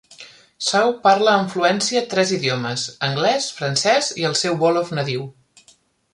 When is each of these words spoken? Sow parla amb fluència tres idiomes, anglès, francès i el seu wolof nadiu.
Sow 0.67 0.87
parla 1.03 1.35
amb 1.41 1.53
fluència 1.55 2.01
tres 2.13 2.31
idiomes, 2.39 2.87
anglès, 3.09 3.51
francès 3.61 4.11
i 4.23 4.27
el 4.31 4.39
seu 4.43 4.59
wolof 4.65 4.93
nadiu. 5.01 5.31